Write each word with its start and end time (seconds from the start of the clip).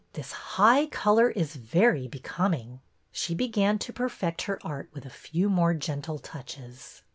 This 0.13 0.31
high 0.31 0.87
color 0.87 1.29
is 1.29 1.55
very 1.55 2.07
becoming." 2.07 2.81
She 3.11 3.35
began 3.35 3.77
to 3.77 3.93
perfect 3.93 4.41
her 4.49 4.57
art 4.63 4.89
with 4.95 5.05
a 5.05 5.11
few 5.11 5.47
more 5.47 5.75
gentle 5.75 6.17
touches. 6.17 7.03